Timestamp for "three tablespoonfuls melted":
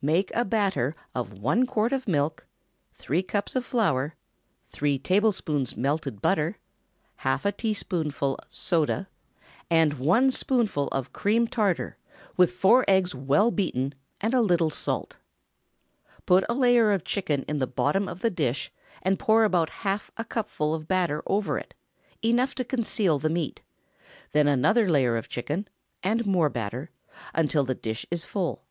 4.68-6.22